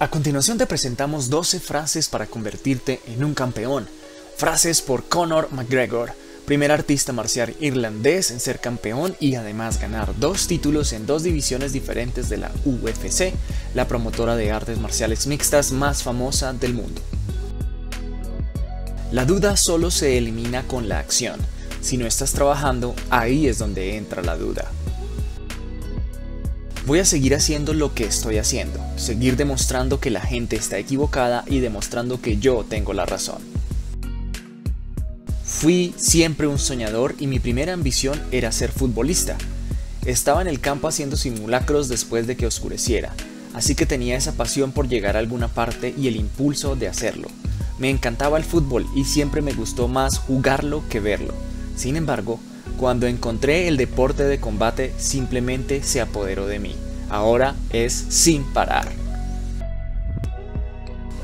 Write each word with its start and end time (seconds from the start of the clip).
A 0.00 0.08
continuación 0.08 0.58
te 0.58 0.66
presentamos 0.66 1.30
12 1.30 1.60
frases 1.60 2.08
para 2.08 2.26
convertirte 2.26 3.00
en 3.06 3.22
un 3.22 3.32
campeón. 3.32 3.86
Frases 4.36 4.82
por 4.82 5.04
Conor 5.04 5.52
McGregor, 5.52 6.12
primer 6.46 6.72
artista 6.72 7.12
marcial 7.12 7.54
irlandés 7.60 8.32
en 8.32 8.40
ser 8.40 8.58
campeón 8.58 9.14
y 9.20 9.36
además 9.36 9.80
ganar 9.80 10.18
dos 10.18 10.48
títulos 10.48 10.92
en 10.92 11.06
dos 11.06 11.22
divisiones 11.22 11.72
diferentes 11.72 12.28
de 12.28 12.38
la 12.38 12.50
UFC, 12.64 13.32
la 13.74 13.86
promotora 13.86 14.34
de 14.34 14.50
artes 14.50 14.80
marciales 14.80 15.28
mixtas 15.28 15.70
más 15.70 16.02
famosa 16.02 16.52
del 16.52 16.74
mundo. 16.74 17.00
La 19.12 19.24
duda 19.24 19.56
solo 19.56 19.92
se 19.92 20.18
elimina 20.18 20.66
con 20.66 20.88
la 20.88 20.98
acción. 20.98 21.38
Si 21.80 21.98
no 21.98 22.06
estás 22.06 22.32
trabajando, 22.32 22.96
ahí 23.10 23.46
es 23.46 23.58
donde 23.58 23.96
entra 23.96 24.22
la 24.22 24.36
duda. 24.36 24.72
Voy 26.86 26.98
a 26.98 27.06
seguir 27.06 27.34
haciendo 27.34 27.72
lo 27.72 27.94
que 27.94 28.04
estoy 28.04 28.36
haciendo, 28.36 28.78
seguir 28.96 29.36
demostrando 29.36 30.00
que 30.00 30.10
la 30.10 30.20
gente 30.20 30.56
está 30.56 30.76
equivocada 30.76 31.42
y 31.46 31.60
demostrando 31.60 32.20
que 32.20 32.36
yo 32.36 32.62
tengo 32.68 32.92
la 32.92 33.06
razón. 33.06 33.38
Fui 35.46 35.94
siempre 35.96 36.46
un 36.46 36.58
soñador 36.58 37.14
y 37.18 37.26
mi 37.26 37.38
primera 37.38 37.72
ambición 37.72 38.20
era 38.32 38.52
ser 38.52 38.70
futbolista. 38.70 39.38
Estaba 40.04 40.42
en 40.42 40.46
el 40.46 40.60
campo 40.60 40.86
haciendo 40.86 41.16
simulacros 41.16 41.88
después 41.88 42.26
de 42.26 42.36
que 42.36 42.46
oscureciera, 42.46 43.14
así 43.54 43.74
que 43.74 43.86
tenía 43.86 44.18
esa 44.18 44.32
pasión 44.32 44.70
por 44.70 44.86
llegar 44.86 45.16
a 45.16 45.20
alguna 45.20 45.48
parte 45.48 45.94
y 45.96 46.08
el 46.08 46.16
impulso 46.16 46.76
de 46.76 46.88
hacerlo. 46.88 47.28
Me 47.78 47.88
encantaba 47.88 48.36
el 48.36 48.44
fútbol 48.44 48.86
y 48.94 49.04
siempre 49.04 49.40
me 49.40 49.54
gustó 49.54 49.88
más 49.88 50.18
jugarlo 50.18 50.82
que 50.90 51.00
verlo. 51.00 51.32
Sin 51.76 51.96
embargo, 51.96 52.40
cuando 52.76 53.06
encontré 53.06 53.68
el 53.68 53.76
deporte 53.76 54.24
de 54.24 54.40
combate 54.40 54.92
simplemente 54.98 55.82
se 55.82 56.00
apoderó 56.00 56.46
de 56.46 56.58
mí. 56.58 56.74
Ahora 57.08 57.54
es 57.70 57.92
sin 57.92 58.44
parar. 58.52 58.90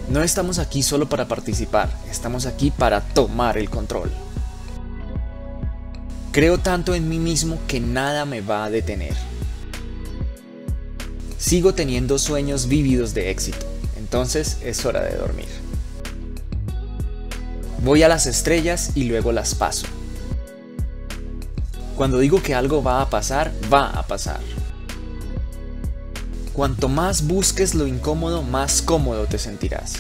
No 0.09 0.23
estamos 0.23 0.59
aquí 0.59 0.83
solo 0.83 1.09
para 1.09 1.29
participar, 1.29 1.89
estamos 2.11 2.47
aquí 2.47 2.71
para 2.71 3.01
tomar 3.01 3.59
el 3.59 3.71
control. 3.71 4.11
Creo 6.33 6.59
tanto 6.59 6.95
en 6.95 7.09
mí 7.09 7.19
mismo 7.19 7.59
que 7.67 7.81
nada 7.81 8.25
me 8.25 8.41
va 8.41 8.65
a 8.65 8.71
detener. 8.71 9.15
Sigo 11.39 11.75
teniendo 11.75 12.19
sueños 12.19 12.69
vívidos 12.69 13.15
de 13.15 13.31
éxito, 13.31 13.67
entonces 13.99 14.59
es 14.63 14.85
hora 14.85 15.03
de 15.03 15.17
dormir. 15.17 15.49
Voy 17.83 18.03
a 18.03 18.09
las 18.09 18.27
estrellas 18.27 18.91
y 18.95 19.05
luego 19.05 19.33
las 19.33 19.55
paso. 19.55 19.87
Cuando 22.01 22.19
digo 22.19 22.43
que 22.43 22.55
algo 22.55 22.83
va 22.83 23.03
a 23.03 23.11
pasar, 23.11 23.53
va 23.71 23.91
a 23.91 24.07
pasar. 24.07 24.41
Cuanto 26.55 26.89
más 26.89 27.27
busques 27.27 27.75
lo 27.75 27.87
incómodo, 27.87 28.43
más 28.43 28.81
cómodo 28.81 29.27
te 29.27 29.37
sentirás. 29.37 29.97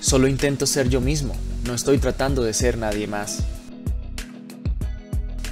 Solo 0.00 0.28
intento 0.28 0.64
ser 0.64 0.88
yo 0.88 1.02
mismo, 1.02 1.34
no 1.66 1.74
estoy 1.74 1.98
tratando 1.98 2.42
de 2.42 2.54
ser 2.54 2.78
nadie 2.78 3.06
más. 3.06 3.40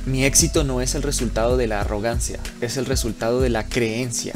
Mi 0.06 0.24
éxito 0.24 0.64
no 0.64 0.80
es 0.80 0.94
el 0.94 1.02
resultado 1.02 1.58
de 1.58 1.66
la 1.66 1.82
arrogancia, 1.82 2.40
es 2.62 2.78
el 2.78 2.86
resultado 2.86 3.42
de 3.42 3.50
la 3.50 3.66
creencia. 3.66 4.32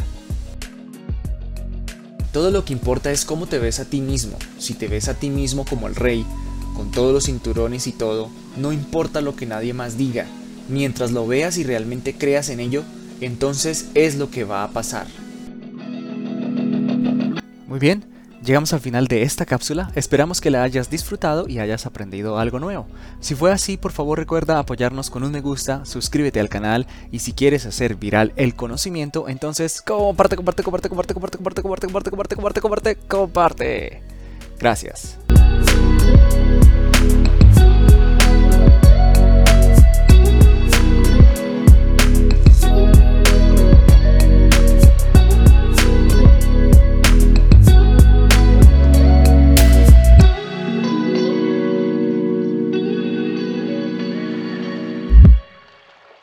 Todo 2.30 2.50
lo 2.50 2.66
que 2.66 2.74
importa 2.74 3.10
es 3.10 3.24
cómo 3.24 3.46
te 3.46 3.58
ves 3.58 3.80
a 3.80 3.86
ti 3.86 4.02
mismo. 4.02 4.36
Si 4.58 4.74
te 4.74 4.86
ves 4.86 5.08
a 5.08 5.14
ti 5.14 5.30
mismo 5.30 5.64
como 5.64 5.86
el 5.86 5.94
rey, 5.94 6.26
con 6.74 6.90
todos 6.90 7.12
los 7.12 7.24
cinturones 7.24 7.86
y 7.86 7.92
todo, 7.92 8.28
no 8.56 8.72
importa 8.72 9.20
lo 9.20 9.34
que 9.36 9.46
nadie 9.46 9.72
más 9.72 9.96
diga, 9.96 10.26
mientras 10.68 11.12
lo 11.12 11.26
veas 11.26 11.56
y 11.56 11.64
realmente 11.64 12.14
creas 12.14 12.48
en 12.48 12.60
ello, 12.60 12.82
entonces 13.20 13.86
es 13.94 14.16
lo 14.16 14.30
que 14.30 14.44
va 14.44 14.64
a 14.64 14.70
pasar. 14.70 15.06
Muy 17.66 17.78
bien, 17.78 18.04
llegamos 18.42 18.72
al 18.72 18.80
final 18.80 19.08
de 19.08 19.22
esta 19.22 19.46
cápsula, 19.46 19.90
esperamos 19.94 20.40
que 20.40 20.50
la 20.50 20.62
hayas 20.62 20.90
disfrutado 20.90 21.48
y 21.48 21.58
hayas 21.58 21.86
aprendido 21.86 22.38
algo 22.38 22.60
nuevo. 22.60 22.86
Si 23.20 23.34
fue 23.34 23.50
así, 23.50 23.76
por 23.76 23.92
favor 23.92 24.18
recuerda 24.18 24.58
apoyarnos 24.58 25.10
con 25.10 25.24
un 25.24 25.32
me 25.32 25.40
gusta, 25.40 25.84
suscríbete 25.84 26.40
al 26.40 26.48
canal 26.48 26.86
y 27.10 27.20
si 27.20 27.32
quieres 27.32 27.66
hacer 27.66 27.96
viral 27.96 28.32
el 28.36 28.54
conocimiento, 28.54 29.28
entonces 29.28 29.82
comparte, 29.82 30.36
comparte, 30.36 30.62
comparte, 30.62 30.88
comparte, 30.88 31.14
comparte, 31.14 31.38
comparte, 31.38 31.62
comparte, 31.62 31.86
comparte, 31.88 32.34
comparte, 32.36 32.60
comparte, 32.60 32.96
comparte. 33.08 34.02
Gracias. 34.58 35.18